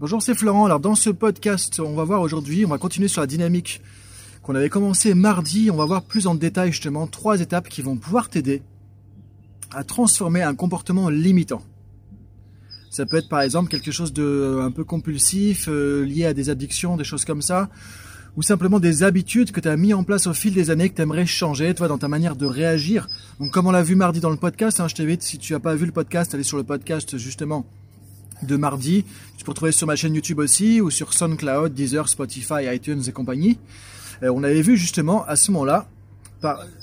Bonjour, 0.00 0.22
c'est 0.22 0.34
Florent. 0.34 0.64
Alors 0.64 0.80
dans 0.80 0.94
ce 0.94 1.10
podcast, 1.10 1.78
on 1.78 1.92
va 1.92 2.04
voir 2.04 2.22
aujourd'hui, 2.22 2.64
on 2.64 2.70
va 2.70 2.78
continuer 2.78 3.06
sur 3.06 3.20
la 3.20 3.26
dynamique 3.26 3.82
qu'on 4.42 4.54
avait 4.54 4.70
commencé 4.70 5.12
mardi. 5.12 5.70
On 5.70 5.76
va 5.76 5.84
voir 5.84 6.00
plus 6.04 6.26
en 6.26 6.34
détail 6.34 6.72
justement 6.72 7.06
trois 7.06 7.38
étapes 7.38 7.68
qui 7.68 7.82
vont 7.82 7.98
pouvoir 7.98 8.30
t'aider 8.30 8.62
à 9.70 9.84
transformer 9.84 10.40
un 10.40 10.54
comportement 10.54 11.10
limitant. 11.10 11.60
Ça 12.88 13.04
peut 13.04 13.18
être 13.18 13.28
par 13.28 13.42
exemple 13.42 13.68
quelque 13.68 13.90
chose 13.90 14.14
de 14.14 14.22
euh, 14.22 14.62
un 14.62 14.70
peu 14.70 14.84
compulsif, 14.84 15.68
euh, 15.68 16.02
lié 16.06 16.24
à 16.24 16.32
des 16.32 16.48
addictions, 16.48 16.96
des 16.96 17.04
choses 17.04 17.26
comme 17.26 17.42
ça, 17.42 17.68
ou 18.38 18.42
simplement 18.42 18.80
des 18.80 19.02
habitudes 19.02 19.52
que 19.52 19.60
tu 19.60 19.68
as 19.68 19.76
mis 19.76 19.92
en 19.92 20.02
place 20.02 20.26
au 20.26 20.32
fil 20.32 20.54
des 20.54 20.70
années 20.70 20.88
que 20.88 20.96
tu 20.96 21.02
aimerais 21.02 21.26
changer, 21.26 21.74
toi, 21.74 21.88
dans 21.88 21.98
ta 21.98 22.08
manière 22.08 22.36
de 22.36 22.46
réagir. 22.46 23.06
Donc 23.38 23.50
comme 23.50 23.66
on 23.66 23.70
l'a 23.70 23.82
vu 23.82 23.96
mardi 23.96 24.20
dans 24.20 24.30
le 24.30 24.38
podcast, 24.38 24.80
hein, 24.80 24.88
je 24.88 24.94
t'invite, 24.94 25.22
si 25.22 25.36
tu 25.36 25.52
n'as 25.52 25.60
pas 25.60 25.74
vu 25.74 25.84
le 25.84 25.92
podcast, 25.92 26.32
aller 26.32 26.42
sur 26.42 26.56
le 26.56 26.64
podcast 26.64 27.18
justement 27.18 27.66
de 28.42 28.56
mardi. 28.56 29.04
Tu 29.36 29.44
peux 29.44 29.50
retrouver 29.50 29.72
sur 29.72 29.86
ma 29.86 29.96
chaîne 29.96 30.14
YouTube 30.14 30.38
aussi, 30.38 30.80
ou 30.80 30.90
sur 30.90 31.12
SoundCloud, 31.12 31.74
Deezer, 31.74 32.08
Spotify, 32.08 32.66
iTunes 32.72 33.02
et 33.06 33.12
compagnie. 33.12 33.58
Euh, 34.22 34.32
on 34.34 34.42
avait 34.42 34.62
vu 34.62 34.76
justement 34.76 35.24
à 35.26 35.36
ce 35.36 35.50
moment-là 35.52 35.88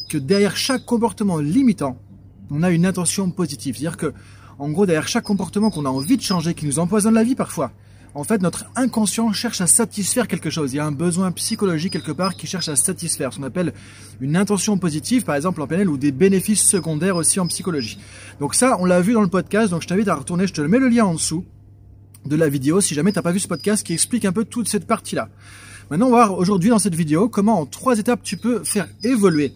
que 0.09 0.17
derrière 0.17 0.55
chaque 0.55 0.85
comportement 0.85 1.39
limitant, 1.39 1.97
on 2.51 2.63
a 2.63 2.69
une 2.69 2.85
intention 2.85 3.29
positive. 3.31 3.75
C'est-à-dire 3.75 3.97
que, 3.97 4.13
en 4.59 4.69
gros, 4.69 4.85
derrière 4.85 5.07
chaque 5.07 5.23
comportement 5.23 5.69
qu'on 5.69 5.85
a 5.85 5.89
envie 5.89 6.17
de 6.17 6.21
changer, 6.21 6.53
qui 6.53 6.65
nous 6.65 6.79
empoisonne 6.79 7.13
la 7.13 7.23
vie 7.23 7.35
parfois, 7.35 7.71
en 8.17 8.23
fait, 8.23 8.41
notre 8.41 8.65
inconscient 8.75 9.31
cherche 9.31 9.61
à 9.61 9.67
satisfaire 9.67 10.27
quelque 10.27 10.49
chose. 10.49 10.73
Il 10.73 10.77
y 10.77 10.79
a 10.79 10.85
un 10.85 10.91
besoin 10.91 11.31
psychologique 11.31 11.93
quelque 11.93 12.11
part 12.11 12.35
qui 12.35 12.47
cherche 12.47 12.67
à 12.67 12.75
satisfaire. 12.75 13.31
Ce 13.31 13.37
qu'on 13.37 13.43
appelle 13.43 13.73
une 14.19 14.35
intention 14.35 14.79
positive, 14.79 15.23
par 15.23 15.35
exemple 15.35 15.61
en 15.61 15.67
PNL, 15.67 15.87
ou 15.87 15.97
des 15.97 16.11
bénéfices 16.11 16.63
secondaires 16.63 17.15
aussi 17.15 17.39
en 17.39 17.45
psychologie. 17.45 17.99
Donc 18.39 18.55
ça, 18.55 18.77
on 18.79 18.85
l'a 18.85 19.01
vu 19.01 19.13
dans 19.13 19.21
le 19.21 19.27
podcast, 19.27 19.69
donc 19.69 19.83
je 19.83 19.87
t'invite 19.87 20.07
à 20.07 20.15
retourner, 20.15 20.47
je 20.47 20.53
te 20.53 20.61
mets 20.61 20.79
le 20.79 20.89
lien 20.89 21.05
en 21.05 21.13
dessous 21.13 21.45
de 22.25 22.35
la 22.35 22.49
vidéo 22.49 22.81
si 22.81 22.95
jamais 22.95 23.11
tu 23.11 23.19
n'as 23.19 23.21
pas 23.21 23.31
vu 23.31 23.39
ce 23.39 23.47
podcast 23.47 23.85
qui 23.85 23.93
explique 23.93 24.25
un 24.25 24.33
peu 24.33 24.45
toute 24.45 24.67
cette 24.67 24.87
partie-là. 24.87 25.29
Maintenant, 25.91 26.07
on 26.07 26.11
va 26.11 26.25
voir 26.25 26.39
aujourd'hui 26.39 26.71
dans 26.71 26.79
cette 26.79 26.95
vidéo 26.95 27.29
comment 27.29 27.59
en 27.59 27.67
trois 27.67 27.99
étapes 27.99 28.23
tu 28.23 28.35
peux 28.35 28.63
faire 28.63 28.87
évoluer, 29.03 29.53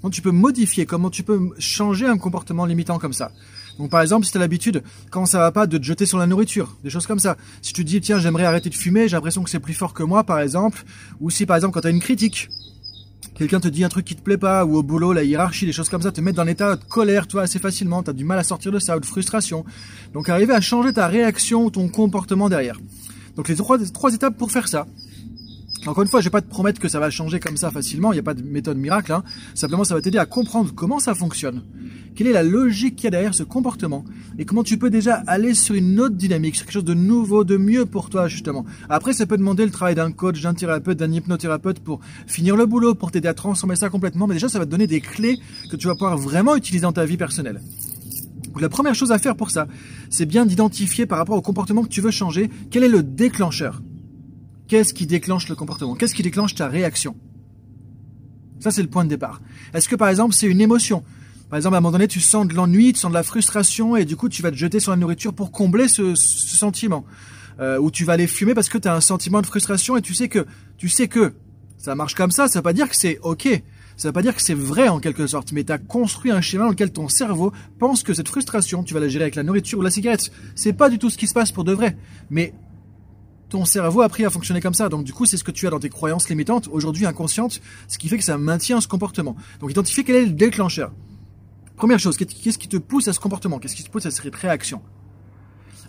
comment 0.00 0.10
tu 0.10 0.22
peux 0.22 0.32
modifier, 0.32 0.86
comment 0.86 1.08
tu 1.08 1.22
peux 1.22 1.50
changer 1.60 2.06
un 2.06 2.18
comportement 2.18 2.66
limitant 2.66 2.98
comme 2.98 3.12
ça. 3.12 3.30
Donc 3.78 3.90
par 3.90 4.00
exemple, 4.02 4.26
si 4.26 4.32
tu 4.32 4.38
as 4.38 4.40
l'habitude, 4.40 4.82
quand 5.10 5.26
ça 5.26 5.38
va 5.38 5.52
pas, 5.52 5.66
de 5.66 5.78
te 5.78 5.82
jeter 5.82 6.06
sur 6.06 6.18
la 6.18 6.26
nourriture, 6.26 6.76
des 6.84 6.90
choses 6.90 7.06
comme 7.06 7.18
ça. 7.18 7.36
Si 7.62 7.72
tu 7.72 7.84
te 7.84 7.88
dis, 7.88 8.00
tiens, 8.00 8.18
j'aimerais 8.18 8.44
arrêter 8.44 8.70
de 8.70 8.74
fumer, 8.74 9.08
j'ai 9.08 9.16
l'impression 9.16 9.42
que 9.42 9.50
c'est 9.50 9.60
plus 9.60 9.74
fort 9.74 9.94
que 9.94 10.02
moi, 10.02 10.24
par 10.24 10.40
exemple. 10.40 10.84
Ou 11.20 11.30
si 11.30 11.46
par 11.46 11.56
exemple, 11.56 11.74
quand 11.74 11.80
tu 11.80 11.86
as 11.86 11.90
une 11.90 12.00
critique, 12.00 12.48
quelqu'un 13.34 13.60
te 13.60 13.68
dit 13.68 13.84
un 13.84 13.88
truc 13.88 14.04
qui 14.04 14.14
te 14.14 14.22
plaît 14.22 14.36
pas, 14.36 14.64
ou 14.64 14.76
au 14.76 14.82
boulot, 14.82 15.12
la 15.12 15.24
hiérarchie, 15.24 15.66
des 15.66 15.72
choses 15.72 15.88
comme 15.88 16.02
ça, 16.02 16.12
te 16.12 16.20
mettre 16.20 16.36
dans 16.36 16.44
l'état 16.44 16.76
de 16.76 16.84
colère, 16.84 17.26
toi, 17.26 17.42
assez 17.42 17.58
facilement, 17.58 18.02
tu 18.02 18.10
as 18.10 18.12
du 18.12 18.24
mal 18.24 18.38
à 18.38 18.44
sortir 18.44 18.72
de 18.72 18.78
ça, 18.78 18.96
ou 18.96 19.00
de 19.00 19.06
frustration. 19.06 19.64
Donc 20.12 20.28
arriver 20.28 20.54
à 20.54 20.60
changer 20.60 20.92
ta 20.92 21.06
réaction 21.06 21.64
ou 21.64 21.70
ton 21.70 21.88
comportement 21.88 22.48
derrière. 22.48 22.78
Donc 23.36 23.48
les 23.48 23.56
trois, 23.56 23.78
trois 23.92 24.12
étapes 24.14 24.36
pour 24.36 24.52
faire 24.52 24.68
ça. 24.68 24.86
Encore 25.84 26.04
une 26.04 26.08
fois, 26.08 26.20
je 26.20 26.26
vais 26.26 26.30
pas 26.30 26.40
te 26.40 26.48
promettre 26.48 26.80
que 26.80 26.86
ça 26.86 27.00
va 27.00 27.10
changer 27.10 27.40
comme 27.40 27.56
ça 27.56 27.72
facilement, 27.72 28.12
il 28.12 28.16
n'y 28.16 28.20
a 28.20 28.22
pas 28.22 28.34
de 28.34 28.42
méthode 28.42 28.76
miracle, 28.76 29.12
hein. 29.12 29.24
simplement 29.54 29.82
ça 29.82 29.96
va 29.96 30.00
t'aider 30.00 30.18
à 30.18 30.26
comprendre 30.26 30.72
comment 30.72 31.00
ça 31.00 31.12
fonctionne, 31.12 31.64
quelle 32.14 32.28
est 32.28 32.32
la 32.32 32.44
logique 32.44 32.94
qu'il 32.94 33.04
y 33.04 33.06
a 33.08 33.10
derrière 33.10 33.34
ce 33.34 33.42
comportement, 33.42 34.04
et 34.38 34.44
comment 34.44 34.62
tu 34.62 34.78
peux 34.78 34.90
déjà 34.90 35.24
aller 35.26 35.54
sur 35.54 35.74
une 35.74 35.98
autre 35.98 36.14
dynamique, 36.14 36.54
sur 36.54 36.66
quelque 36.66 36.74
chose 36.74 36.84
de 36.84 36.94
nouveau, 36.94 37.42
de 37.42 37.56
mieux 37.56 37.84
pour 37.84 38.10
toi 38.10 38.28
justement. 38.28 38.64
Après, 38.88 39.12
ça 39.12 39.26
peut 39.26 39.36
demander 39.36 39.64
le 39.64 39.72
travail 39.72 39.96
d'un 39.96 40.12
coach, 40.12 40.40
d'un 40.40 40.54
thérapeute, 40.54 40.98
d'un 40.98 41.10
hypnothérapeute 41.10 41.80
pour 41.80 41.98
finir 42.28 42.54
le 42.54 42.64
boulot, 42.66 42.94
pour 42.94 43.10
t'aider 43.10 43.26
à 43.26 43.34
transformer 43.34 43.74
ça 43.74 43.88
complètement, 43.88 44.28
mais 44.28 44.34
déjà 44.34 44.48
ça 44.48 44.60
va 44.60 44.66
te 44.66 44.70
donner 44.70 44.86
des 44.86 45.00
clés 45.00 45.40
que 45.68 45.74
tu 45.74 45.88
vas 45.88 45.94
pouvoir 45.94 46.16
vraiment 46.16 46.54
utiliser 46.54 46.82
dans 46.82 46.92
ta 46.92 47.04
vie 47.04 47.16
personnelle. 47.16 47.60
Donc 48.44 48.60
la 48.60 48.68
première 48.68 48.94
chose 48.94 49.10
à 49.10 49.18
faire 49.18 49.34
pour 49.34 49.50
ça, 49.50 49.66
c'est 50.10 50.26
bien 50.26 50.46
d'identifier 50.46 51.06
par 51.06 51.18
rapport 51.18 51.36
au 51.36 51.42
comportement 51.42 51.82
que 51.82 51.88
tu 51.88 52.00
veux 52.00 52.12
changer, 52.12 52.50
quel 52.70 52.84
est 52.84 52.88
le 52.88 53.02
déclencheur. 53.02 53.82
Qu'est-ce 54.72 54.94
qui 54.94 55.06
déclenche 55.06 55.50
le 55.50 55.54
comportement? 55.54 55.94
Qu'est-ce 55.94 56.14
qui 56.14 56.22
déclenche 56.22 56.54
ta 56.54 56.66
réaction? 56.66 57.14
Ça, 58.58 58.70
c'est 58.70 58.80
le 58.80 58.88
point 58.88 59.04
de 59.04 59.10
départ. 59.10 59.42
Est-ce 59.74 59.86
que, 59.86 59.96
par 59.96 60.08
exemple, 60.08 60.34
c'est 60.34 60.46
une 60.46 60.62
émotion? 60.62 61.04
Par 61.50 61.58
exemple, 61.58 61.74
à 61.74 61.76
un 61.76 61.80
moment 61.82 61.92
donné, 61.92 62.08
tu 62.08 62.20
sens 62.20 62.48
de 62.48 62.54
l'ennui, 62.54 62.94
tu 62.94 62.98
sens 62.98 63.10
de 63.10 63.14
la 63.14 63.22
frustration, 63.22 63.96
et 63.96 64.06
du 64.06 64.16
coup, 64.16 64.30
tu 64.30 64.40
vas 64.40 64.50
te 64.50 64.56
jeter 64.56 64.80
sur 64.80 64.90
la 64.90 64.96
nourriture 64.96 65.34
pour 65.34 65.52
combler 65.52 65.88
ce, 65.88 66.14
sentiment. 66.14 67.04
Euh, 67.60 67.78
ou 67.78 67.90
tu 67.90 68.06
vas 68.06 68.14
aller 68.14 68.26
fumer 68.26 68.54
parce 68.54 68.70
que 68.70 68.78
tu 68.78 68.88
as 68.88 68.94
un 68.94 69.02
sentiment 69.02 69.42
de 69.42 69.46
frustration 69.46 69.98
et 69.98 70.00
tu 70.00 70.14
sais 70.14 70.30
que, 70.30 70.46
tu 70.78 70.88
sais 70.88 71.06
que 71.06 71.34
ça 71.76 71.94
marche 71.94 72.14
comme 72.14 72.30
ça, 72.30 72.48
ça 72.48 72.60
veut 72.60 72.62
pas 72.62 72.72
dire 72.72 72.88
que 72.88 72.96
c'est 72.96 73.18
ok. 73.20 73.62
Ça 73.98 74.08
veut 74.08 74.12
pas 74.12 74.22
dire 74.22 74.34
que 74.34 74.40
c'est 74.40 74.54
vrai 74.54 74.88
en 74.88 75.00
quelque 75.00 75.26
sorte, 75.26 75.52
mais 75.52 75.64
tu 75.64 75.72
as 75.72 75.76
construit 75.76 76.30
un 76.30 76.40
schéma 76.40 76.64
dans 76.64 76.70
lequel 76.70 76.92
ton 76.92 77.10
cerveau 77.10 77.52
pense 77.78 78.02
que 78.02 78.14
cette 78.14 78.28
frustration, 78.28 78.84
tu 78.84 78.94
vas 78.94 79.00
la 79.00 79.08
gérer 79.08 79.24
avec 79.24 79.34
la 79.34 79.42
nourriture 79.42 79.80
ou 79.80 79.82
la 79.82 79.90
cigarette. 79.90 80.32
C'est 80.54 80.72
pas 80.72 80.88
du 80.88 80.98
tout 80.98 81.10
ce 81.10 81.18
qui 81.18 81.26
se 81.26 81.34
passe 81.34 81.52
pour 81.52 81.64
de 81.64 81.74
vrai. 81.74 81.94
Mais 82.30 82.54
ton 83.52 83.66
cerveau 83.66 84.00
a 84.00 84.06
appris 84.06 84.24
à 84.24 84.30
fonctionner 84.30 84.62
comme 84.62 84.72
ça. 84.72 84.88
Donc 84.88 85.04
du 85.04 85.12
coup, 85.12 85.26
c'est 85.26 85.36
ce 85.36 85.44
que 85.44 85.50
tu 85.50 85.66
as 85.66 85.70
dans 85.70 85.78
tes 85.78 85.90
croyances 85.90 86.28
limitantes, 86.30 86.68
aujourd'hui 86.72 87.04
inconscientes, 87.04 87.60
ce 87.86 87.98
qui 87.98 88.08
fait 88.08 88.16
que 88.16 88.24
ça 88.24 88.38
maintient 88.38 88.80
ce 88.80 88.88
comportement. 88.88 89.36
Donc 89.60 89.70
identifier 89.70 90.04
quel 90.04 90.16
est 90.16 90.24
le 90.24 90.32
déclencheur. 90.32 90.90
Première 91.76 91.98
chose, 91.98 92.16
qu'est-ce 92.16 92.58
qui 92.58 92.68
te 92.68 92.78
pousse 92.78 93.08
à 93.08 93.12
ce 93.12 93.20
comportement? 93.20 93.58
Qu'est-ce 93.58 93.76
qui 93.76 93.84
te 93.84 93.90
pousse 93.90 94.06
à 94.06 94.10
cette 94.10 94.34
réaction? 94.34 94.80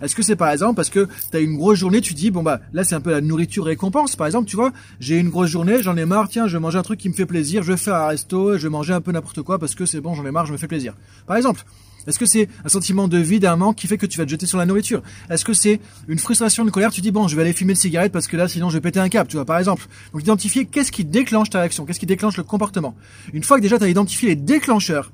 Est-ce 0.04 0.16
que 0.16 0.22
c'est 0.22 0.36
par 0.36 0.52
exemple 0.52 0.76
parce 0.76 0.90
que 0.90 1.08
tu 1.32 1.38
as 1.38 1.40
une 1.40 1.58
grosse 1.58 1.80
journée, 1.80 2.02
tu 2.02 2.14
dis 2.14 2.32
bon 2.32 2.44
bah 2.44 2.60
là 2.74 2.84
c'est 2.84 2.96
un 2.96 3.02
peu 3.02 3.12
la 3.12 3.22
nourriture 3.22 3.66
récompense 3.66 4.16
par 4.16 4.28
exemple, 4.28 4.48
tu 4.48 4.56
vois, 4.56 4.72
j'ai 5.00 5.18
une 5.18 5.30
grosse 5.30 5.50
journée, 5.50 5.82
j'en 5.82 5.98
ai 5.98 6.06
marre, 6.06 6.30
tiens, 6.30 6.48
je 6.48 6.58
vais 6.58 6.62
manger 6.62 6.78
un 6.78 6.84
truc 6.84 7.00
qui 7.00 7.10
me 7.10 7.14
fait 7.14 7.26
plaisir, 7.26 7.64
je 7.64 7.72
vais 7.72 7.78
faire 7.78 7.96
un 7.96 8.08
resto, 8.08 8.58
je 8.58 8.64
vais 8.64 8.70
manger 8.70 8.94
un 8.94 9.02
peu 9.02 9.12
n'importe 9.12 9.42
quoi 9.42 9.60
parce 9.60 9.76
que 9.76 9.86
c'est 9.86 10.02
bon, 10.02 10.14
j'en 10.14 10.26
ai 10.26 10.32
marre, 10.32 10.46
je 10.46 10.54
me 10.54 10.58
fais 10.58 10.68
plaisir. 10.68 10.96
Par 11.26 11.38
exemple, 11.38 11.64
est-ce 12.08 12.20
que 12.20 12.26
c'est 12.26 12.50
un 12.66 12.70
sentiment 12.70 13.08
de 13.08 13.18
vide, 13.18 13.46
un 13.46 13.56
manque 13.56 13.78
qui 13.78 13.88
fait 13.88 13.98
que 13.98 14.06
tu 14.06 14.18
vas 14.18 14.26
te 14.26 14.30
jeter 14.30 14.46
sur 14.46 14.58
la 14.58 14.66
nourriture? 14.66 15.02
Est-ce 15.30 15.46
que 15.46 15.54
c'est 15.54 15.80
une 16.08 16.20
frustration, 16.20 16.64
une 16.64 16.72
colère? 16.72 16.92
Tu 16.92 17.02
dis 17.02 17.12
bon, 17.12 17.28
je 17.28 17.36
vais 17.36 17.44
aller 17.44 17.54
fumer 17.54 17.72
une 17.72 17.78
cigarette 17.78 18.12
parce 18.12 18.28
que 18.28 18.36
là, 18.36 18.48
sinon, 18.48 18.70
je 18.70 18.76
vais 18.76 18.82
péter 18.82 19.00
un 19.00 19.10
câble, 19.10 19.30
tu 19.30 19.38
vois, 19.38 19.46
par 19.46 19.58
exemple. 19.58 19.86
Donc, 20.12 20.22
identifier 20.22 20.66
qu'est-ce 20.66 20.92
qui 20.92 21.06
déclenche 21.06 21.50
ta 21.50 21.60
réaction, 21.60 21.86
qu'est-ce 21.86 22.00
qui 22.00 22.06
déclenche 22.06 22.38
le 22.38 22.44
comportement. 22.44 22.96
Une 23.32 23.44
fois 23.44 23.58
que 23.58 23.62
déjà 23.62 23.78
tu 23.78 23.86
as 23.86 23.90
identifié 23.90 24.30
les 24.30 24.36
déclencheurs, 24.36 25.12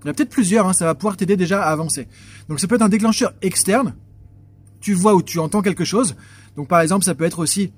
il 0.00 0.06
y 0.06 0.08
en 0.08 0.12
a 0.12 0.14
peut-être 0.14 0.30
plusieurs, 0.30 0.68
hein, 0.68 0.72
ça 0.72 0.84
va 0.84 0.94
pouvoir 0.94 1.16
t'aider 1.16 1.36
déjà 1.36 1.62
à 1.62 1.72
avancer. 1.72 2.06
Donc, 2.48 2.60
ça 2.60 2.68
peut 2.68 2.76
être 2.76 2.82
un 2.82 2.88
déclencheur 2.88 3.32
externe. 3.42 3.94
Tu 4.80 4.94
vois 4.94 5.14
ou 5.14 5.22
tu 5.22 5.38
entends 5.38 5.62
quelque 5.62 5.84
chose. 5.84 6.16
Donc, 6.56 6.68
par 6.68 6.80
exemple, 6.80 7.04
ça 7.04 7.14
peut 7.14 7.24
être 7.24 7.38
aussi 7.40 7.72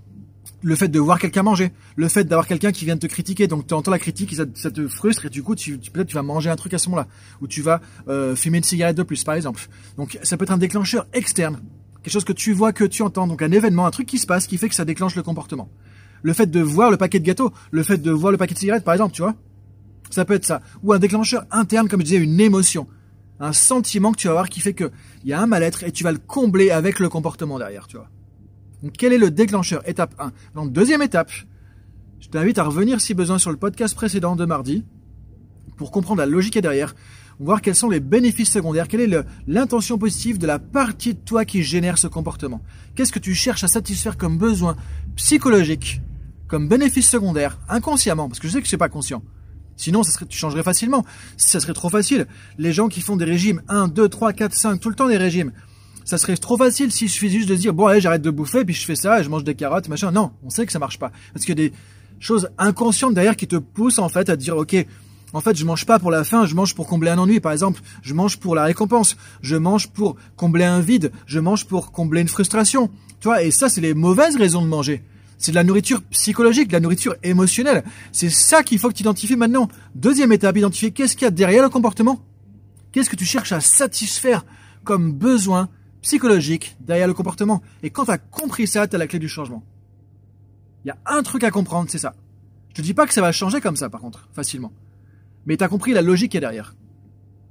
le 0.63 0.75
fait 0.75 0.89
de 0.89 0.99
voir 0.99 1.19
quelqu'un 1.19 1.43
manger, 1.43 1.73
le 1.97 2.09
fait 2.09 2.25
d'avoir 2.25 2.47
quelqu'un 2.47 2.73
qui 2.73 2.85
vient 2.85 2.97
te 2.97 3.07
critiquer, 3.07 3.47
donc 3.47 3.67
tu 3.67 3.75
entends 3.75 3.91
la 3.91 3.99
critique, 3.99 4.35
ça, 4.35 4.45
ça 4.55 4.71
te 4.71 4.87
frustre 4.89 5.27
et 5.27 5.31
du 5.31 5.43
coup 5.43 5.55
tu, 5.55 5.79
peut-être 5.79 6.09
tu 6.09 6.15
vas 6.15 6.23
manger 6.23 6.51
un 6.51 6.57
truc 6.57 6.75
à 6.75 6.79
ce 6.79 6.89
moment-là, 6.91 7.09
ou 7.41 7.47
tu 7.47 7.63
vas 7.63 7.81
euh, 8.09 8.37
fumer 8.37 8.59
une 8.59 8.65
cigarette 8.65 8.97
de 8.97 9.03
plus 9.03 9.25
par 9.25 9.35
exemple. 9.35 9.69
Donc 9.97 10.19
ça 10.23 10.37
peut 10.37 10.45
être 10.45 10.53
un 10.53 10.59
déclencheur 10.59 11.07
externe, 11.13 11.61
quelque 12.03 12.13
chose 12.13 12.25
que 12.25 12.33
tu 12.33 12.53
vois, 12.53 12.73
que 12.73 12.85
tu 12.85 13.03
entends, 13.03 13.27
donc 13.27 13.43
un 13.43 13.53
événement, 13.53 13.87
un 13.87 13.91
truc 13.91 14.07
qui 14.07 14.19
se 14.19 14.27
passe 14.27 14.47
qui 14.47 14.59
fait 14.59 14.69
que 14.69 14.75
ça 14.75 14.85
déclenche 14.85 15.15
le 15.17 15.23
comportement. 15.23 15.69
Le 16.23 16.35
fait 16.35 16.47
de 16.47 16.61
voir 16.61 16.91
le 16.91 16.99
paquet 16.99 17.21
de 17.21 17.25
gâteaux, 17.25 17.53
le 17.71 17.83
fait 17.83 17.99
de 17.99 18.11
voir 18.11 18.31
le 18.31 18.39
paquet 18.39 18.55
de 18.55 18.59
cigarettes 18.59 18.85
par 18.85 18.95
exemple, 18.95 19.15
tu 19.15 19.23
vois, 19.23 19.35
ça 20.11 20.25
peut 20.25 20.35
être 20.35 20.45
ça, 20.45 20.61
ou 20.83 20.93
un 20.93 20.99
déclencheur 20.99 21.45
interne 21.51 21.89
comme 21.89 22.01
je 22.01 22.07
disais, 22.07 22.19
une 22.19 22.41
émotion, 22.41 22.87
un 23.41 23.53
sentiment 23.53 24.13
que 24.13 24.19
tu 24.19 24.27
vas 24.29 24.33
avoir 24.33 24.49
qui 24.49 24.61
fait 24.61 24.75
que 24.75 24.91
il 25.25 25.31
y 25.31 25.33
a 25.33 25.41
un 25.41 25.47
mal-être 25.47 25.83
et 25.83 25.93
tu 25.93 26.05
vas 26.05 26.13
le 26.13 26.19
combler 26.19 26.71
avec 26.71 27.01
le 27.01 27.09
comportement 27.09 27.59
derrière, 27.59 27.87
tu 27.87 27.97
vois. 27.97 28.09
Donc, 28.83 28.93
quel 28.97 29.13
est 29.13 29.19
le 29.19 29.31
déclencheur? 29.31 29.87
Étape 29.89 30.15
1. 30.19 30.33
Donc, 30.55 30.73
deuxième 30.73 31.03
étape, 31.03 31.33
je 32.21 32.29
t'invite 32.29 32.59
à 32.59 32.65
revenir 32.65 33.01
si 33.01 33.15
besoin 33.15 33.39
sur 33.39 33.51
le 33.51 33.57
podcast 33.57 33.95
précédent 33.95 34.37
de 34.37 34.45
mardi 34.45 34.85
pour 35.77 35.91
comprendre 35.91 36.21
la 36.21 36.27
logique 36.27 36.59
derrière, 36.59 36.95
voir 37.39 37.63
quels 37.63 37.75
sont 37.75 37.89
les 37.89 38.01
bénéfices 38.01 38.53
secondaires, 38.53 38.87
quelle 38.87 39.01
est 39.01 39.25
l'intention 39.47 39.97
positive 39.97 40.39
de 40.39 40.47
la 40.47 40.59
partie 40.59 41.15
de 41.15 41.19
toi 41.19 41.47
qui 41.47 41.63
génère 41.63 41.97
ce 41.97 42.07
comportement. 42.07 42.61
Qu'est-ce 42.95 43.13
que 43.13 43.19
tu 43.19 43.35
cherches 43.35 43.65
à 43.65 43.69
satisfaire 43.69 44.19
comme 44.19 44.37
besoin 44.37 44.77
psychologique, 45.17 46.03
comme 46.49 46.69
bénéfice 46.69 47.09
secondaire, 47.09 47.59
inconsciemment, 47.69 48.29
parce 48.29 48.39
que 48.39 48.49
je 48.49 48.53
sais 48.53 48.63
que 48.63 48.69
c'est 48.69 48.77
pas 48.77 48.91
conscient. 48.91 49.23
Sinon, 49.81 50.03
ça 50.03 50.13
tu 50.29 50.37
changerais 50.37 50.63
facilement. 50.63 51.07
Ça 51.39 51.59
serait 51.59 51.73
trop 51.73 51.89
facile. 51.89 52.27
Les 52.59 52.73
gens 52.73 52.89
qui 52.89 53.01
font 53.01 53.17
des 53.17 53.25
régimes 53.25 53.63
1, 53.69 53.89
2, 53.89 54.09
3, 54.11 54.35
4, 54.35 54.55
5, 54.55 54.79
tout 54.79 54.91
le 54.91 54.95
temps 54.95 55.09
des 55.09 55.17
régimes, 55.17 55.53
ça 56.05 56.19
serait 56.19 56.37
trop 56.37 56.59
facile 56.59 56.93
s'il 56.93 57.09
suffisait 57.09 57.39
juste 57.39 57.49
de 57.49 57.55
dire 57.55 57.73
bon 57.73 57.87
allez 57.87 58.01
j'arrête 58.01 58.21
de 58.21 58.31
bouffer 58.31 58.65
puis 58.65 58.75
je 58.75 58.85
fais 58.85 58.97
ça 58.97 59.21
et 59.21 59.25
je 59.25 59.31
mange 59.31 59.45
des 59.45 59.55
carottes 59.55 59.89
machin. 59.89 60.11
Non, 60.11 60.33
on 60.45 60.51
sait 60.51 60.67
que 60.67 60.73
ça 60.73 60.79
marche 60.79 60.99
pas 60.99 61.13
parce 61.33 61.47
qu'il 61.47 61.59
y 61.59 61.65
a 61.65 61.69
des 61.69 61.73
choses 62.19 62.51
inconscientes 62.59 63.15
derrière 63.15 63.37
qui 63.37 63.47
te 63.47 63.57
poussent 63.57 63.99
en 63.99 64.11
fait 64.11 64.29
à 64.29 64.37
dire 64.37 64.57
ok 64.57 64.85
en 65.33 65.41
fait, 65.41 65.57
je 65.57 65.65
mange 65.65 65.87
pas 65.87 66.01
pour 66.01 66.11
la 66.11 66.25
faim, 66.25 66.45
je 66.45 66.57
mange 66.57 66.75
pour 66.75 66.89
combler 66.89 67.09
un 67.09 67.19
ennui. 67.19 67.39
Par 67.39 67.53
exemple, 67.53 67.81
je 68.03 68.15
mange 68.15 68.39
pour 68.39 68.57
la 68.57 68.65
récompense, 68.65 69.17
je 69.43 69.55
mange 69.55 69.89
pour 69.89 70.17
combler 70.37 70.65
un 70.65 70.81
vide, 70.81 71.13
je 71.27 71.39
mange 71.39 71.67
pour 71.67 71.93
combler 71.93 72.21
une 72.21 72.29
frustration. 72.29 72.91
Tu 73.21 73.29
et 73.41 73.53
ça, 73.53 73.69
c'est 73.69 73.81
les 73.81 73.95
mauvaises 73.95 74.37
raisons 74.37 74.63
de 74.63 74.67
manger. 74.67 75.05
C'est 75.41 75.51
de 75.51 75.57
la 75.57 75.65
nourriture 75.65 76.03
psychologique, 76.03 76.69
de 76.69 76.75
la 76.75 76.81
nourriture 76.81 77.17
émotionnelle. 77.23 77.83
C'est 78.13 78.29
ça 78.29 78.63
qu'il 78.63 78.79
faut 78.79 78.89
que 78.89 78.95
tu 78.95 79.03
identifies 79.03 79.37
maintenant. 79.37 79.69
Deuxième 79.95 80.33
étape, 80.33 80.57
identifier 80.57 80.93
qu'est-ce 80.93 81.17
qu'il 81.17 81.25
y 81.25 81.29
a 81.29 81.31
derrière 81.31 81.63
le 81.63 81.71
comportement. 81.71 82.21
Qu'est-ce 82.93 83.09
que 83.09 83.17
tu 83.17 83.25
cherches 83.25 83.53
à 83.53 83.61
satisfaire 83.61 84.45
comme 84.85 85.13
besoin 85.13 85.69
psychologique 86.03 86.77
derrière 86.81 87.07
le 87.07 87.15
comportement. 87.15 87.63
Et 87.83 87.91
quand 87.91 88.05
tu 88.05 88.11
as 88.11 88.19
compris 88.19 88.67
ça, 88.67 88.87
tu 88.87 88.97
as 88.97 88.99
la 88.99 89.07
clé 89.07 89.19
du 89.19 89.29
changement. 89.29 89.65
Il 90.85 90.89
y 90.89 90.91
a 90.91 90.99
un 91.07 91.23
truc 91.23 91.45
à 91.45 91.51
comprendre, 91.51 91.91
c'est 91.91 91.99
ça. 91.99 92.15
Je 92.71 92.75
te 92.75 92.83
dis 92.83 92.95
pas 92.95 93.07
que 93.07 93.15
ça 93.15 93.21
va 93.21 93.33
changer 93.33 93.61
comme 93.61 93.77
ça, 93.77 93.91
par 93.91 94.01
contre, 94.01 94.29
facilement. 94.33 94.73
Mais 95.47 95.57
tu 95.57 95.65
as 95.65 95.69
compris 95.69 95.93
la 95.93 96.03
logique 96.03 96.33
qui 96.33 96.37
est 96.37 96.41
derrière. 96.41 96.75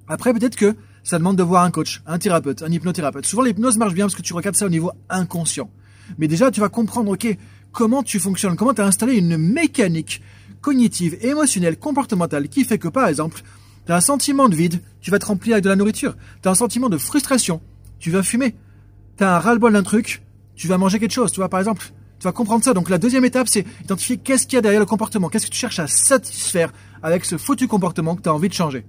Après, 0.08 0.34
peut-être 0.34 0.56
que 0.56 0.76
ça 1.04 1.18
demande 1.18 1.38
de 1.38 1.44
voir 1.44 1.64
un 1.64 1.72
coach, 1.72 2.02
un 2.06 2.18
thérapeute, 2.18 2.64
un 2.64 2.72
hypnothérapeute. 2.72 3.26
Souvent, 3.26 3.44
l'hypnose 3.44 3.78
marche 3.78 3.94
bien 3.94 4.06
parce 4.06 4.16
que 4.16 4.22
tu 4.22 4.34
regardes 4.34 4.56
ça 4.56 4.66
au 4.66 4.70
niveau 4.70 4.92
inconscient. 5.10 5.70
Mais 6.18 6.28
déjà, 6.28 6.50
tu 6.50 6.60
vas 6.60 6.70
comprendre, 6.70 7.12
ok, 7.12 7.38
comment 7.72 8.04
tu 8.04 8.20
fonctionnes, 8.20 8.56
comment 8.56 8.74
tu 8.74 8.82
as 8.82 8.86
installé 8.86 9.16
une 9.16 9.38
mécanique 9.38 10.22
cognitive, 10.62 11.18
émotionnelle, 11.22 11.78
comportementale 11.78 12.50
qui 12.50 12.66
fait 12.66 12.78
que, 12.78 12.88
par 12.88 13.08
exemple, 13.08 13.42
tu 13.86 13.92
as 13.92 13.96
un 13.96 14.02
sentiment 14.02 14.50
de 14.50 14.56
vide, 14.56 14.82
tu 15.02 15.12
vas 15.12 15.20
te 15.20 15.26
remplir 15.26 15.54
avec 15.54 15.64
de 15.64 15.70
la 15.70 15.76
nourriture. 15.76 16.16
Tu 16.42 16.48
as 16.48 16.52
un 16.52 16.56
sentiment 16.56 16.90
de 16.90 16.98
frustration, 16.98 17.62
tu 18.00 18.12
vas 18.12 18.24
fumer. 18.24 18.56
Tu 19.18 19.24
as 19.24 19.36
un 19.36 19.40
ras-le-bol 19.40 19.74
d'un 19.74 19.84
truc, 19.84 20.22
tu 20.56 20.68
vas 20.68 20.78
manger 20.78 21.00
quelque 21.00 21.14
chose, 21.14 21.32
tu 21.32 21.40
vois, 21.40 21.50
par 21.50 21.60
exemple. 21.60 21.92
Tu 22.20 22.26
vas 22.26 22.34
comprendre 22.34 22.64
ça. 22.64 22.74
Donc 22.74 22.90
la 22.90 22.98
deuxième 22.98 23.24
étape, 23.24 23.48
c'est 23.48 23.66
identifier 23.84 24.18
qu'est-ce 24.18 24.46
qu'il 24.46 24.56
y 24.56 24.60
a 24.60 24.62
derrière 24.62 24.82
le 24.82 24.86
comportement. 24.86 25.30
Qu'est-ce 25.30 25.46
que 25.46 25.52
tu 25.52 25.58
cherches 25.58 25.80
à 25.80 25.88
satisfaire 25.88 26.74
avec 27.02 27.24
ce 27.24 27.38
foutu 27.38 27.68
comportement 27.68 28.16
que 28.16 28.22
tu 28.22 28.30
as 28.30 28.34
envie 28.34 28.50
de 28.50 28.54
changer? 28.54 28.86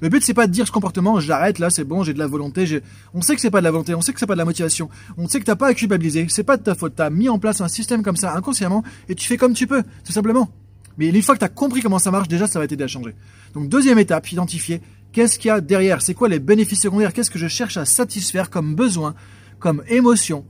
Le 0.00 0.08
but 0.08 0.22
c'est 0.22 0.34
pas 0.34 0.46
de 0.46 0.52
dire 0.52 0.66
ce 0.66 0.72
comportement, 0.72 1.18
j'arrête 1.20 1.58
là, 1.58 1.70
c'est 1.70 1.84
bon, 1.84 2.02
j'ai 2.02 2.14
de 2.14 2.18
la 2.18 2.26
volonté, 2.26 2.80
on 3.14 3.22
sait 3.22 3.34
que 3.34 3.40
c'est 3.40 3.50
pas 3.50 3.60
de 3.60 3.64
la 3.64 3.70
volonté, 3.70 3.94
on 3.94 4.00
sait 4.00 4.12
que 4.12 4.20
c'est 4.20 4.26
pas 4.26 4.34
de 4.34 4.38
la 4.38 4.44
motivation, 4.44 4.88
on 5.16 5.28
sait 5.28 5.40
que 5.40 5.44
t'as 5.44 5.56
pas 5.56 5.68
à 5.68 5.74
culpabiliser, 5.74 6.26
c'est 6.28 6.44
pas 6.44 6.56
de 6.56 6.62
ta 6.62 6.74
faute, 6.74 6.94
t'as 6.96 7.10
mis 7.10 7.28
en 7.28 7.38
place 7.38 7.60
un 7.60 7.68
système 7.68 8.02
comme 8.02 8.16
ça 8.16 8.34
inconsciemment 8.34 8.84
et 9.08 9.14
tu 9.14 9.26
fais 9.26 9.36
comme 9.36 9.54
tu 9.54 9.66
peux, 9.66 9.82
tout 10.04 10.12
simplement. 10.12 10.50
Mais 10.98 11.08
une 11.08 11.22
fois 11.22 11.34
que 11.34 11.40
t'as 11.40 11.48
compris 11.48 11.80
comment 11.80 11.98
ça 11.98 12.10
marche, 12.10 12.28
déjà 12.28 12.46
ça 12.46 12.58
va 12.58 12.66
t'aider 12.66 12.84
à 12.84 12.88
changer. 12.88 13.14
Donc 13.54 13.68
deuxième 13.68 13.98
étape, 13.98 14.30
identifier 14.30 14.80
qu'est-ce 15.12 15.38
qu'il 15.38 15.48
y 15.48 15.52
a 15.52 15.60
derrière, 15.60 16.02
c'est 16.02 16.14
quoi 16.14 16.28
les 16.28 16.38
bénéfices 16.38 16.82
secondaires, 16.82 17.12
qu'est-ce 17.12 17.30
que 17.30 17.38
je 17.38 17.48
cherche 17.48 17.76
à 17.76 17.84
satisfaire 17.84 18.50
comme 18.50 18.74
besoin, 18.74 19.14
comme 19.58 19.82
émotion, 19.88 20.44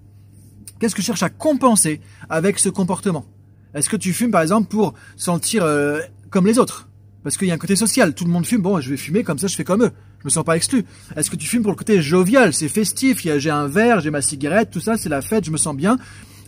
qu'est-ce 0.78 0.94
que 0.94 1.02
je 1.02 1.06
cherche 1.06 1.22
à 1.22 1.30
compenser 1.30 2.00
avec 2.28 2.58
ce 2.58 2.68
comportement. 2.68 3.26
Est-ce 3.74 3.88
que 3.88 3.96
tu 3.96 4.12
fumes 4.12 4.30
par 4.30 4.42
exemple 4.42 4.68
pour 4.68 4.94
sentir 5.16 5.64
euh, 5.64 6.00
comme 6.30 6.46
les 6.46 6.58
autres? 6.58 6.88
Parce 7.22 7.36
qu'il 7.36 7.48
y 7.48 7.50
a 7.50 7.54
un 7.54 7.58
côté 7.58 7.76
social. 7.76 8.14
Tout 8.14 8.24
le 8.24 8.30
monde 8.30 8.46
fume. 8.46 8.62
Bon, 8.62 8.80
je 8.80 8.90
vais 8.90 8.96
fumer 8.96 9.24
comme 9.24 9.38
ça, 9.38 9.46
je 9.46 9.56
fais 9.56 9.64
comme 9.64 9.82
eux. 9.84 9.90
Je 10.20 10.24
me 10.24 10.30
sens 10.30 10.44
pas 10.44 10.56
exclu. 10.56 10.84
Est-ce 11.16 11.30
que 11.30 11.36
tu 11.36 11.46
fumes 11.46 11.62
pour 11.62 11.72
le 11.72 11.76
côté 11.76 12.00
jovial? 12.02 12.52
C'est 12.52 12.68
festif. 12.68 13.20
J'ai 13.22 13.50
un 13.50 13.66
verre, 13.66 14.00
j'ai 14.00 14.10
ma 14.10 14.22
cigarette, 14.22 14.70
tout 14.70 14.80
ça, 14.80 14.96
c'est 14.96 15.08
la 15.08 15.22
fête, 15.22 15.44
je 15.44 15.50
me 15.50 15.56
sens 15.56 15.76
bien. 15.76 15.98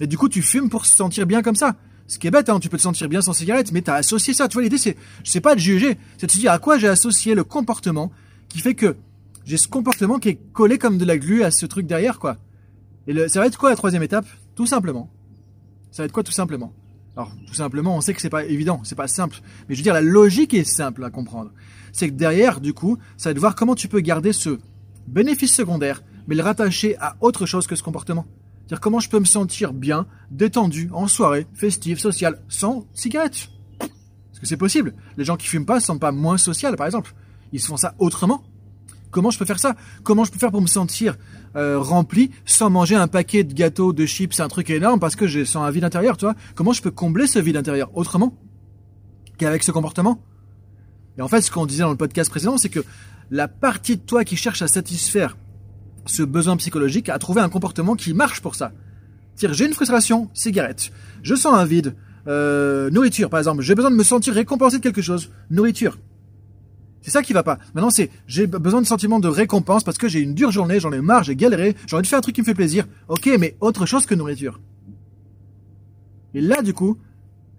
Et 0.00 0.06
du 0.06 0.16
coup, 0.16 0.28
tu 0.28 0.42
fumes 0.42 0.70
pour 0.70 0.86
se 0.86 0.96
sentir 0.96 1.26
bien 1.26 1.42
comme 1.42 1.56
ça. 1.56 1.76
Ce 2.06 2.18
qui 2.18 2.26
est 2.26 2.30
bête, 2.30 2.48
hein, 2.48 2.58
tu 2.58 2.68
peux 2.68 2.76
te 2.76 2.82
sentir 2.82 3.08
bien 3.08 3.20
sans 3.20 3.32
cigarette, 3.32 3.70
mais 3.70 3.82
tu 3.82 3.90
as 3.90 3.94
associé 3.94 4.34
ça. 4.34 4.48
Tu 4.48 4.54
vois, 4.54 4.62
l'idée, 4.62 4.78
c'est, 4.78 4.96
je 5.22 5.30
sais 5.30 5.40
pas 5.40 5.54
de 5.54 5.60
juger, 5.60 5.96
c'est 6.18 6.26
de 6.26 6.32
se 6.32 6.38
dire 6.38 6.50
à 6.50 6.58
quoi 6.58 6.76
j'ai 6.76 6.88
associé 6.88 7.36
le 7.36 7.44
comportement 7.44 8.10
qui 8.48 8.58
fait 8.58 8.74
que 8.74 8.96
j'ai 9.44 9.56
ce 9.56 9.68
comportement 9.68 10.18
qui 10.18 10.30
est 10.30 10.40
collé 10.52 10.78
comme 10.78 10.98
de 10.98 11.04
la 11.04 11.18
glu 11.18 11.44
à 11.44 11.50
ce 11.52 11.66
truc 11.66 11.86
derrière, 11.86 12.18
quoi. 12.18 12.38
Et 13.06 13.28
ça 13.28 13.40
va 13.40 13.46
être 13.46 13.58
quoi 13.58 13.70
la 13.70 13.76
troisième 13.76 14.02
étape? 14.02 14.26
Tout 14.56 14.66
simplement. 14.66 15.08
Ça 15.92 16.02
va 16.02 16.06
être 16.06 16.12
quoi 16.12 16.22
tout 16.22 16.32
simplement? 16.32 16.72
Alors, 17.16 17.32
tout 17.46 17.54
simplement, 17.54 17.96
on 17.96 18.00
sait 18.00 18.14
que 18.14 18.20
c'est 18.20 18.30
pas 18.30 18.44
évident, 18.44 18.80
c'est 18.84 18.94
pas 18.94 19.08
simple. 19.08 19.40
Mais 19.68 19.74
je 19.74 19.80
veux 19.80 19.82
dire, 19.82 19.94
la 19.94 20.00
logique 20.00 20.54
est 20.54 20.64
simple 20.64 21.04
à 21.04 21.10
comprendre. 21.10 21.50
C'est 21.92 22.08
que 22.08 22.14
derrière, 22.14 22.60
du 22.60 22.72
coup, 22.72 22.98
ça 23.16 23.30
va 23.30 23.34
de 23.34 23.40
voir 23.40 23.54
comment 23.54 23.74
tu 23.74 23.88
peux 23.88 24.00
garder 24.00 24.32
ce 24.32 24.58
bénéfice 25.08 25.54
secondaire, 25.54 26.02
mais 26.28 26.34
le 26.36 26.42
rattacher 26.42 26.96
à 26.98 27.16
autre 27.20 27.46
chose 27.46 27.66
que 27.66 27.74
ce 27.74 27.82
comportement. 27.82 28.26
C'est-à-dire 28.60 28.80
comment 28.80 29.00
je 29.00 29.10
peux 29.10 29.18
me 29.18 29.24
sentir 29.24 29.72
bien, 29.72 30.06
détendu, 30.30 30.88
en 30.92 31.08
soirée, 31.08 31.46
festive, 31.54 31.98
sociale, 31.98 32.40
sans 32.48 32.86
cigarette. 32.94 33.48
Est-ce 33.82 34.40
que 34.40 34.46
c'est 34.46 34.56
possible 34.56 34.94
Les 35.16 35.24
gens 35.24 35.36
qui 35.36 35.48
fument 35.48 35.66
pas 35.66 35.76
ne 35.76 35.80
sont 35.80 35.98
pas 35.98 36.12
moins 36.12 36.38
sociaux, 36.38 36.74
par 36.76 36.86
exemple. 36.86 37.12
Ils 37.52 37.60
font 37.60 37.76
ça 37.76 37.96
autrement. 37.98 38.44
Comment 39.10 39.30
je 39.30 39.38
peux 39.38 39.44
faire 39.44 39.58
ça? 39.58 39.74
Comment 40.02 40.24
je 40.24 40.30
peux 40.30 40.38
faire 40.38 40.50
pour 40.50 40.60
me 40.60 40.66
sentir 40.66 41.16
euh, 41.56 41.78
rempli 41.78 42.30
sans 42.44 42.70
manger 42.70 42.94
un 42.94 43.08
paquet 43.08 43.44
de 43.44 43.52
gâteaux, 43.52 43.92
de 43.92 44.06
chips, 44.06 44.38
un 44.40 44.48
truc 44.48 44.70
énorme 44.70 45.00
parce 45.00 45.16
que 45.16 45.26
j'ai 45.26 45.44
sens 45.44 45.66
un 45.66 45.70
vide 45.70 45.84
intérieur, 45.84 46.16
tu 46.16 46.24
vois? 46.24 46.34
Comment 46.54 46.72
je 46.72 46.82
peux 46.82 46.90
combler 46.90 47.26
ce 47.26 47.38
vide 47.38 47.56
intérieur 47.56 47.90
autrement 47.94 48.36
qu'avec 49.38 49.62
ce 49.62 49.72
comportement? 49.72 50.22
Et 51.18 51.22
en 51.22 51.28
fait, 51.28 51.40
ce 51.40 51.50
qu'on 51.50 51.66
disait 51.66 51.82
dans 51.82 51.90
le 51.90 51.96
podcast 51.96 52.30
précédent, 52.30 52.56
c'est 52.56 52.68
que 52.68 52.84
la 53.30 53.48
partie 53.48 53.96
de 53.96 54.02
toi 54.02 54.24
qui 54.24 54.36
cherche 54.36 54.62
à 54.62 54.68
satisfaire 54.68 55.36
ce 56.06 56.22
besoin 56.22 56.56
psychologique 56.56 57.08
a 57.08 57.18
trouvé 57.18 57.40
un 57.40 57.48
comportement 57.48 57.94
qui 57.94 58.14
marche 58.14 58.40
pour 58.40 58.54
ça. 58.54 58.72
C'est-à-dire, 59.34 59.56
j'ai 59.56 59.66
une 59.66 59.74
frustration, 59.74 60.28
cigarette. 60.34 60.90
Je 61.22 61.34
sens 61.34 61.54
un 61.54 61.64
vide, 61.64 61.94
euh, 62.26 62.90
nourriture 62.90 63.30
par 63.30 63.40
exemple. 63.40 63.62
J'ai 63.62 63.74
besoin 63.74 63.90
de 63.90 63.96
me 63.96 64.02
sentir 64.02 64.34
récompensé 64.34 64.78
de 64.78 64.82
quelque 64.82 65.02
chose, 65.02 65.30
nourriture. 65.50 65.98
C'est 67.02 67.10
ça 67.10 67.22
qui 67.22 67.32
va 67.32 67.42
pas. 67.42 67.58
Maintenant, 67.74 67.90
c'est 67.90 68.10
j'ai 68.26 68.46
besoin 68.46 68.82
de 68.82 68.86
sentiment 68.86 69.20
de 69.20 69.28
récompense 69.28 69.84
parce 69.84 69.98
que 69.98 70.08
j'ai 70.08 70.20
une 70.20 70.34
dure 70.34 70.50
journée, 70.50 70.80
j'en 70.80 70.92
ai 70.92 71.00
marre, 71.00 71.22
j'ai 71.22 71.36
galéré, 71.36 71.74
j'ai 71.86 71.96
envie 71.96 72.02
de 72.02 72.06
faire 72.06 72.18
un 72.18 72.22
truc 72.22 72.34
qui 72.34 72.42
me 72.42 72.46
fait 72.46 72.54
plaisir. 72.54 72.86
Ok, 73.08 73.30
mais 73.38 73.56
autre 73.60 73.86
chose 73.86 74.06
que 74.06 74.14
nourriture. 74.14 74.60
Et 76.34 76.40
là, 76.40 76.62
du 76.62 76.74
coup, 76.74 76.98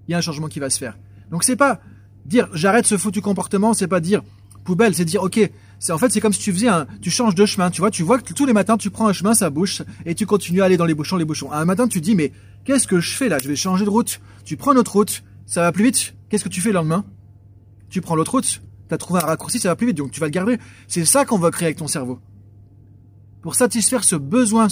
il 0.07 0.11
y 0.11 0.15
a 0.15 0.17
un 0.17 0.21
changement 0.21 0.47
qui 0.47 0.59
va 0.59 0.69
se 0.69 0.77
faire. 0.77 0.97
Donc 1.31 1.43
c'est 1.43 1.55
pas 1.55 1.81
dire 2.25 2.49
j'arrête 2.53 2.85
ce 2.85 2.97
foutu 2.97 3.21
comportement, 3.21 3.73
c'est 3.73 3.88
pas 3.88 3.99
dire 3.99 4.21
poubelle, 4.63 4.93
c'est 4.93 5.05
dire 5.05 5.23
ok, 5.23 5.39
c'est 5.79 5.91
en 5.91 5.97
fait 5.97 6.11
c'est 6.11 6.21
comme 6.21 6.33
si 6.33 6.39
tu 6.39 6.53
faisais 6.53 6.67
un, 6.67 6.85
tu 7.01 7.09
changes 7.09 7.33
de 7.33 7.45
chemin, 7.45 7.71
tu 7.71 7.81
vois, 7.81 7.89
tu 7.89 8.03
vois 8.03 8.19
que 8.19 8.33
tous 8.33 8.45
les 8.45 8.53
matins 8.53 8.77
tu 8.77 8.91
prends 8.91 9.07
un 9.07 9.13
chemin, 9.13 9.33
ça 9.33 9.49
bouche 9.49 9.81
et 10.05 10.13
tu 10.13 10.25
continues 10.25 10.61
à 10.61 10.65
aller 10.65 10.77
dans 10.77 10.85
les 10.85 10.93
bouchons, 10.93 11.17
les 11.17 11.25
bouchons. 11.25 11.51
Un 11.51 11.65
matin 11.65 11.88
tu 11.88 11.99
dis 11.99 12.15
mais 12.15 12.31
qu'est-ce 12.63 12.88
que 12.88 12.99
je 12.99 13.15
fais 13.15 13.27
là? 13.27 13.39
Je 13.41 13.47
vais 13.47 13.55
changer 13.55 13.85
de 13.85 13.89
route. 13.89 14.21
Tu 14.45 14.57
prends 14.57 14.73
notre 14.73 14.91
route, 14.93 15.23
ça 15.45 15.61
va 15.61 15.71
plus 15.71 15.85
vite. 15.85 16.13
Qu'est-ce 16.29 16.43
que 16.43 16.49
tu 16.49 16.61
fais 16.61 16.69
le 16.69 16.75
lendemain? 16.75 17.05
Tu 17.89 18.01
prends 18.01 18.15
l'autre 18.15 18.31
route 18.31 18.61
tu 18.91 18.95
as 18.95 18.97
trouvé 18.97 19.21
un 19.21 19.25
raccourci, 19.25 19.57
ça 19.57 19.69
va 19.69 19.77
plus 19.77 19.88
vite, 19.88 19.97
donc 19.97 20.11
tu 20.11 20.19
vas 20.19 20.25
le 20.25 20.31
garder. 20.31 20.57
C'est 20.89 21.05
ça 21.05 21.23
qu'on 21.23 21.38
va 21.38 21.49
créer 21.49 21.67
avec 21.67 21.77
ton 21.77 21.88
cerveau. 21.88 22.19
Pour 23.41 23.55
satisfaire 23.55 24.03
ce 24.03 24.17
besoin 24.17 24.67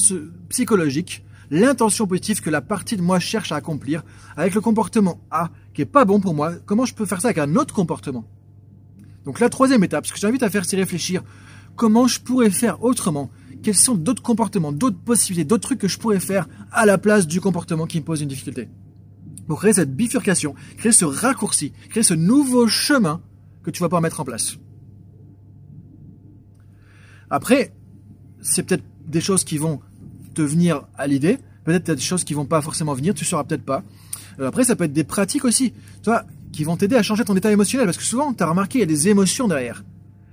psychologique, 0.50 1.24
l'intention 1.50 2.06
positive 2.06 2.42
que 2.42 2.50
la 2.50 2.60
partie 2.60 2.98
de 2.98 3.02
moi 3.02 3.20
cherche 3.20 3.54
à 3.54 3.56
accomplir, 3.56 4.04
avec 4.36 4.56
le 4.56 4.60
comportement 4.60 5.22
A 5.32 5.52
qui 5.74 5.84
est 5.84 5.86
pas 5.86 6.04
bon 6.04 6.20
pour 6.20 6.34
moi, 6.34 6.52
comment 6.66 6.84
je 6.84 6.94
peux 6.94 7.06
faire 7.06 7.22
ça 7.22 7.30
avec 7.30 7.38
un 7.38 7.56
autre 7.56 7.74
comportement? 7.74 8.26
Donc 9.24 9.40
la 9.40 9.48
troisième 9.48 9.86
étape, 9.86 10.06
ce 10.06 10.12
que 10.12 10.20
j'invite 10.20 10.44
à 10.44 10.50
faire, 10.50 10.66
c'est 10.66 10.76
réfléchir 10.76 11.24
comment 11.78 12.08
je 12.08 12.20
pourrais 12.20 12.50
faire 12.50 12.84
autrement? 12.84 13.30
Quels 13.64 13.74
sont 13.74 13.96
d'autres 13.96 14.22
comportements, 14.22 14.74
d'autres 14.74 15.00
possibilités, 15.00 15.46
d'autres 15.46 15.64
trucs 15.64 15.80
que 15.80 15.88
je 15.88 15.98
pourrais 15.98 16.20
faire 16.20 16.50
à 16.74 16.86
la 16.86 16.98
place 16.98 17.26
du 17.26 17.40
comportement 17.40 17.86
qui 17.86 18.02
me 18.02 18.06
pose 18.06 18.22
une 18.22 18.28
difficulté? 18.28 18.68
Pour 19.48 19.60
créer 19.60 19.74
cette 19.74 19.96
bifurcation, 19.96 20.56
créer 20.78 20.92
ce 20.92 21.06
raccourci, 21.06 21.72
créer 21.90 22.04
ce 22.04 22.14
nouveau 22.14 22.68
chemin 22.68 23.22
que 23.64 23.72
tu 23.72 23.82
vas 23.82 23.90
pas 23.90 24.02
mettre 24.02 24.20
en 24.20 24.26
place. 24.26 24.58
Après, 27.30 27.74
c'est 28.42 28.64
peut-être 28.64 28.84
des 29.08 29.22
choses 29.22 29.44
qui 29.44 29.58
vont 29.58 29.82
te 30.34 30.42
venir 30.42 30.88
à 30.98 31.08
l'idée, 31.08 31.38
peut-être 31.64 31.92
des 31.92 32.02
choses 32.02 32.24
qui 32.24 32.34
vont 32.34 32.46
pas 32.46 32.62
forcément 32.62 32.94
venir, 32.94 33.14
tu 33.14 33.26
sauras 33.26 33.44
peut-être 33.44 33.66
pas. 33.66 33.84
Euh, 34.40 34.48
après, 34.48 34.64
ça 34.64 34.76
peut 34.76 34.86
être 34.86 34.94
des 34.94 35.04
pratiques 35.04 35.46
aussi, 35.46 35.74
toi, 36.04 36.24
qui 36.52 36.64
vont 36.64 36.78
t'aider 36.78 36.96
à 36.96 37.04
changer 37.04 37.24
ton 37.26 37.36
état 37.36 37.52
émotionnel, 37.52 37.86
parce 37.86 37.98
que 37.98 38.04
souvent, 38.04 38.34
tu 38.34 38.44
as 38.44 38.48
remarqué, 38.48 38.80
il 38.80 38.82
y 38.82 38.84
a 38.84 38.88
des 38.88 39.10
émotions 39.10 39.48
derrière. 39.48 39.84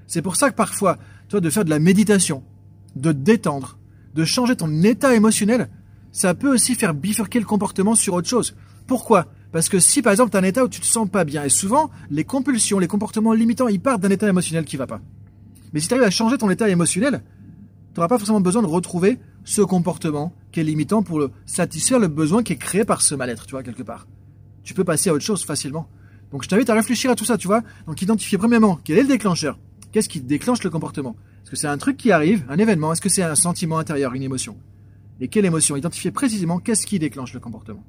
C'est 0.06 0.22
pour 0.22 0.36
ça 0.36 0.50
que 0.50 0.56
parfois, 0.56 0.98
de 1.30 1.50
faire 1.50 1.64
de 1.64 1.70
la 1.70 1.78
méditation, 1.78 2.42
de 2.94 3.12
te 3.12 3.18
détendre, 3.18 3.78
de 4.14 4.24
changer 4.24 4.56
ton 4.56 4.82
état 4.82 5.14
émotionnel, 5.14 5.68
ça 6.12 6.34
peut 6.34 6.52
aussi 6.52 6.74
faire 6.74 6.94
bifurquer 6.94 7.40
le 7.40 7.44
comportement 7.44 7.94
sur 7.94 8.14
autre 8.14 8.28
chose. 8.28 8.56
Pourquoi? 8.86 9.26
Parce 9.56 9.70
que 9.70 9.80
si 9.80 10.02
par 10.02 10.12
exemple 10.12 10.30
tu 10.30 10.36
as 10.36 10.40
un 10.40 10.42
état 10.42 10.62
où 10.62 10.68
tu 10.68 10.82
te 10.82 10.84
sens 10.84 11.08
pas 11.08 11.24
bien, 11.24 11.42
et 11.42 11.48
souvent 11.48 11.90
les 12.10 12.24
compulsions, 12.24 12.78
les 12.78 12.88
comportements 12.88 13.32
limitants, 13.32 13.68
ils 13.68 13.80
partent 13.80 14.02
d'un 14.02 14.10
état 14.10 14.28
émotionnel 14.28 14.66
qui 14.66 14.76
va 14.76 14.86
pas. 14.86 15.00
Mais 15.72 15.80
si 15.80 15.88
tu 15.88 15.94
arrives 15.94 16.06
à 16.06 16.10
changer 16.10 16.36
ton 16.36 16.50
état 16.50 16.68
émotionnel, 16.68 17.22
tu 17.94 17.98
n'auras 17.98 18.08
pas 18.08 18.18
forcément 18.18 18.42
besoin 18.42 18.60
de 18.60 18.66
retrouver 18.66 19.18
ce 19.44 19.62
comportement 19.62 20.34
qui 20.52 20.60
est 20.60 20.62
limitant 20.62 21.02
pour 21.02 21.18
le, 21.18 21.30
satisfaire 21.46 21.98
le 21.98 22.08
besoin 22.08 22.42
qui 22.42 22.52
est 22.52 22.58
créé 22.58 22.84
par 22.84 23.00
ce 23.00 23.14
mal-être, 23.14 23.46
tu 23.46 23.52
vois, 23.52 23.62
quelque 23.62 23.82
part. 23.82 24.06
Tu 24.62 24.74
peux 24.74 24.84
passer 24.84 25.08
à 25.08 25.14
autre 25.14 25.24
chose 25.24 25.42
facilement. 25.42 25.88
Donc 26.32 26.42
je 26.42 26.50
t'invite 26.50 26.68
à 26.68 26.74
réfléchir 26.74 27.10
à 27.10 27.14
tout 27.14 27.24
ça, 27.24 27.38
tu 27.38 27.46
vois. 27.46 27.62
Donc 27.86 28.02
identifier 28.02 28.36
premièrement 28.36 28.78
quel 28.84 28.98
est 28.98 29.04
le 29.04 29.08
déclencheur. 29.08 29.58
Qu'est-ce 29.90 30.10
qui 30.10 30.20
déclenche 30.20 30.62
le 30.64 30.68
comportement? 30.68 31.16
Est-ce 31.44 31.50
que 31.52 31.56
c'est 31.56 31.66
un 31.66 31.78
truc 31.78 31.96
qui 31.96 32.12
arrive, 32.12 32.44
un 32.50 32.58
événement? 32.58 32.92
Est-ce 32.92 33.00
que 33.00 33.08
c'est 33.08 33.22
un 33.22 33.34
sentiment 33.34 33.78
intérieur, 33.78 34.12
une 34.12 34.22
émotion? 34.22 34.58
Et 35.18 35.28
quelle 35.28 35.46
émotion? 35.46 35.76
Identifier 35.76 36.10
précisément 36.10 36.58
qu'est-ce 36.58 36.86
qui 36.86 36.98
déclenche 36.98 37.32
le 37.32 37.40
comportement. 37.40 37.82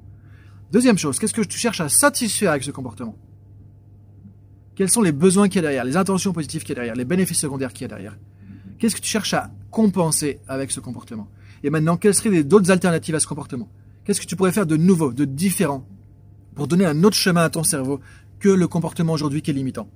Deuxième 0.70 0.98
chose, 0.98 1.18
qu'est-ce 1.18 1.32
que 1.32 1.40
tu 1.40 1.58
cherches 1.58 1.80
à 1.80 1.88
satisfaire 1.88 2.50
avec 2.50 2.62
ce 2.62 2.70
comportement? 2.70 3.16
Quels 4.74 4.90
sont 4.90 5.00
les 5.00 5.12
besoins 5.12 5.48
qu'il 5.48 5.56
y 5.56 5.58
a 5.60 5.62
derrière, 5.62 5.84
les 5.84 5.96
intentions 5.96 6.32
positives 6.32 6.60
qu'il 6.60 6.70
y 6.70 6.72
a 6.72 6.74
derrière, 6.76 6.94
les 6.94 7.06
bénéfices 7.06 7.40
secondaires 7.40 7.72
qu'il 7.72 7.82
y 7.82 7.84
a 7.86 7.88
derrière? 7.88 8.18
Qu'est-ce 8.78 8.94
que 8.94 9.00
tu 9.00 9.08
cherches 9.08 9.34
à 9.34 9.50
compenser 9.70 10.40
avec 10.46 10.70
ce 10.70 10.80
comportement? 10.80 11.28
Et 11.64 11.70
maintenant, 11.70 11.96
quelles 11.96 12.14
seraient 12.14 12.44
d'autres 12.44 12.70
alternatives 12.70 13.14
à 13.14 13.20
ce 13.20 13.26
comportement? 13.26 13.68
Qu'est-ce 14.04 14.20
que 14.20 14.26
tu 14.26 14.36
pourrais 14.36 14.52
faire 14.52 14.66
de 14.66 14.76
nouveau, 14.76 15.12
de 15.12 15.24
différent, 15.24 15.86
pour 16.54 16.68
donner 16.68 16.84
un 16.84 17.02
autre 17.02 17.16
chemin 17.16 17.42
à 17.42 17.50
ton 17.50 17.64
cerveau 17.64 18.00
que 18.38 18.48
le 18.48 18.68
comportement 18.68 19.14
aujourd'hui 19.14 19.42
qui 19.42 19.50
est 19.50 19.54
limitant? 19.54 19.88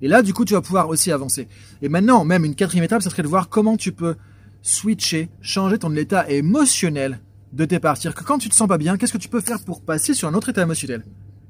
Et 0.00 0.08
là, 0.08 0.22
du 0.22 0.32
coup, 0.32 0.44
tu 0.44 0.54
vas 0.54 0.62
pouvoir 0.62 0.88
aussi 0.88 1.12
avancer. 1.12 1.48
Et 1.82 1.88
maintenant, 1.88 2.24
même 2.24 2.44
une 2.44 2.54
quatrième 2.54 2.84
étape, 2.84 3.02
ça 3.02 3.10
serait 3.10 3.22
de 3.22 3.28
voir 3.28 3.48
comment 3.48 3.76
tu 3.76 3.92
peux 3.92 4.16
switcher, 4.62 5.28
changer 5.42 5.78
ton 5.78 5.94
état 5.94 6.30
émotionnel 6.30 7.20
de 7.52 7.64
départir, 7.64 8.14
que 8.14 8.24
quand 8.24 8.38
tu 8.38 8.48
te 8.48 8.54
sens 8.54 8.68
pas 8.68 8.78
bien, 8.78 8.96
qu'est-ce 8.96 9.12
que 9.12 9.18
tu 9.18 9.28
peux 9.28 9.40
faire 9.40 9.62
pour 9.64 9.82
passer 9.82 10.14
sur 10.14 10.28
un 10.28 10.34
autre 10.34 10.48
état 10.48 10.62
émotionnel? 10.62 11.04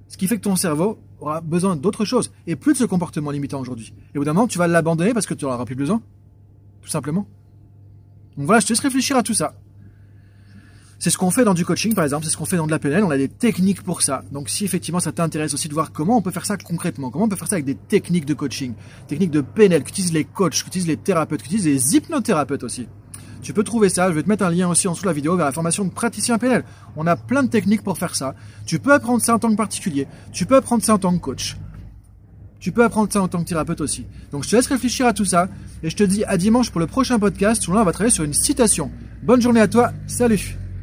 Ce 0.08 0.16
qui 0.16 0.26
fait 0.26 0.36
que 0.36 0.42
ton 0.42 0.56
cerveau 0.56 0.98
aura 1.20 1.40
besoin 1.40 1.76
d'autre 1.76 2.04
chose 2.04 2.32
et 2.46 2.56
plus 2.56 2.72
de 2.72 2.78
ce 2.78 2.84
comportement 2.84 3.30
limitant 3.30 3.60
aujourd'hui. 3.60 3.94
Et 4.14 4.18
au 4.18 4.20
bout 4.20 4.24
d'un 4.24 4.32
moment, 4.32 4.48
tu 4.48 4.58
vas 4.58 4.66
l'abandonner 4.66 5.14
parce 5.14 5.26
que 5.26 5.34
tu 5.34 5.44
n'en 5.44 5.52
auras 5.52 5.64
plus 5.64 5.76
besoin. 5.76 6.02
Tout 6.82 6.88
simplement. 6.88 7.28
Donc 8.36 8.46
voilà, 8.46 8.60
je 8.60 8.66
te 8.66 8.72
laisse 8.72 8.80
réfléchir 8.80 9.16
à 9.16 9.22
tout 9.22 9.34
ça. 9.34 9.54
C'est 10.98 11.08
ce 11.08 11.16
qu'on 11.16 11.30
fait 11.30 11.44
dans 11.44 11.54
du 11.54 11.64
coaching, 11.64 11.94
par 11.94 12.04
exemple, 12.04 12.26
c'est 12.26 12.30
ce 12.30 12.36
qu'on 12.36 12.44
fait 12.44 12.58
dans 12.58 12.66
de 12.66 12.70
la 12.70 12.78
PNL, 12.78 13.04
on 13.04 13.10
a 13.10 13.16
des 13.16 13.28
techniques 13.28 13.82
pour 13.82 14.02
ça. 14.02 14.22
Donc 14.32 14.50
si 14.50 14.66
effectivement 14.66 15.00
ça 15.00 15.12
t'intéresse 15.12 15.54
aussi 15.54 15.66
de 15.66 15.72
voir 15.72 15.92
comment 15.92 16.18
on 16.18 16.22
peut 16.22 16.30
faire 16.30 16.44
ça 16.44 16.58
concrètement, 16.58 17.10
comment 17.10 17.24
on 17.24 17.28
peut 17.28 17.36
faire 17.36 17.48
ça 17.48 17.54
avec 17.54 17.64
des 17.64 17.74
techniques 17.74 18.26
de 18.26 18.34
coaching, 18.34 18.74
techniques 19.08 19.30
de 19.30 19.40
PNL 19.40 19.82
qu'utilisent 19.82 20.12
les 20.12 20.24
coachs, 20.24 20.62
qu'utilisent 20.62 20.88
les 20.88 20.98
thérapeutes, 20.98 21.40
qu'utilisent 21.40 21.64
les 21.64 21.96
hypnothérapeutes 21.96 22.64
aussi. 22.64 22.86
Tu 23.42 23.52
peux 23.52 23.64
trouver 23.64 23.88
ça. 23.88 24.08
Je 24.10 24.14
vais 24.14 24.22
te 24.22 24.28
mettre 24.28 24.44
un 24.44 24.50
lien 24.50 24.68
aussi 24.68 24.88
en 24.88 24.92
dessous 24.92 25.02
de 25.02 25.08
la 25.08 25.12
vidéo 25.12 25.36
vers 25.36 25.46
la 25.46 25.52
formation 25.52 25.84
de 25.84 25.90
praticien 25.90 26.38
PNL. 26.38 26.64
On 26.96 27.06
a 27.06 27.16
plein 27.16 27.42
de 27.42 27.48
techniques 27.48 27.82
pour 27.82 27.98
faire 27.98 28.14
ça. 28.14 28.34
Tu 28.66 28.78
peux 28.78 28.92
apprendre 28.92 29.22
ça 29.22 29.34
en 29.34 29.38
tant 29.38 29.50
que 29.50 29.56
particulier. 29.56 30.06
Tu 30.32 30.46
peux 30.46 30.56
apprendre 30.56 30.84
ça 30.84 30.94
en 30.94 30.98
tant 30.98 31.12
que 31.12 31.18
coach. 31.20 31.56
Tu 32.60 32.72
peux 32.72 32.84
apprendre 32.84 33.10
ça 33.10 33.22
en 33.22 33.28
tant 33.28 33.42
que 33.42 33.48
thérapeute 33.48 33.80
aussi. 33.80 34.06
Donc 34.32 34.44
je 34.44 34.50
te 34.50 34.56
laisse 34.56 34.66
réfléchir 34.66 35.06
à 35.06 35.14
tout 35.14 35.24
ça 35.24 35.48
et 35.82 35.88
je 35.88 35.96
te 35.96 36.04
dis 36.04 36.24
à 36.24 36.36
dimanche 36.36 36.70
pour 36.70 36.80
le 36.80 36.86
prochain 36.86 37.18
podcast 37.18 37.66
où 37.68 37.72
là 37.72 37.80
on 37.80 37.84
va 37.84 37.92
travailler 37.92 38.14
sur 38.14 38.24
une 38.24 38.34
citation. 38.34 38.90
Bonne 39.22 39.40
journée 39.40 39.60
à 39.60 39.68
toi, 39.68 39.92
salut 40.06 40.59